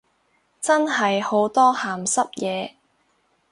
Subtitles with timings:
[0.59, 2.71] 真係好多鹹濕嘢